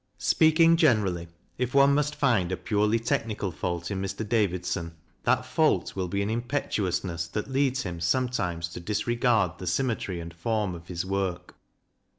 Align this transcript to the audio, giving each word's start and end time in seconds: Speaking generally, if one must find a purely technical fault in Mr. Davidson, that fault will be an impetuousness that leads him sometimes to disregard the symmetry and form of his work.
Speaking 0.17 0.77
generally, 0.77 1.27
if 1.59 1.75
one 1.75 1.93
must 1.93 2.15
find 2.15 2.51
a 2.51 2.57
purely 2.57 2.97
technical 2.97 3.51
fault 3.51 3.91
in 3.91 4.01
Mr. 4.01 4.27
Davidson, 4.27 4.95
that 5.25 5.45
fault 5.45 5.95
will 5.95 6.07
be 6.07 6.23
an 6.23 6.29
impetuousness 6.31 7.27
that 7.27 7.51
leads 7.51 7.83
him 7.83 7.99
sometimes 7.99 8.67
to 8.69 8.79
disregard 8.79 9.59
the 9.59 9.67
symmetry 9.67 10.19
and 10.19 10.33
form 10.33 10.73
of 10.73 10.87
his 10.87 11.05
work. 11.05 11.53